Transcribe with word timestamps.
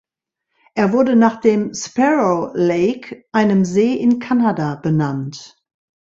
Er 0.73 0.93
wurde 0.93 1.15
nach 1.15 1.39
dem 1.41 1.75
"Sparrow 1.75 2.49
Lake", 2.55 3.23
einem 3.31 3.65
See 3.65 3.93
in 3.93 4.17
Kanada, 4.17 4.73
benannt. 4.73 5.63